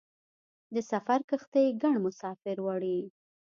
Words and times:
د 0.73 0.77
سفر 0.91 1.19
کښتۍ 1.29 1.67
ګڼ 1.81 1.95
مسافر 2.05 2.57
وړي. 2.65 2.99